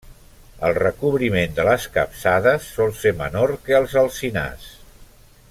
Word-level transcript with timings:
El 0.69 0.77
recobriment 0.77 1.53
de 1.59 1.65
les 1.67 1.85
capçades 1.97 2.71
sol 2.79 2.95
ser 3.03 3.13
menor 3.21 3.55
que 3.69 3.77
als 3.83 3.95
alzinars. 4.05 4.67